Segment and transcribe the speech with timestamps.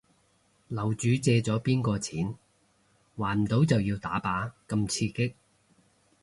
[0.69, 2.33] 樓主借咗邊個錢？
[3.17, 5.35] 還唔到就要打靶咁刺激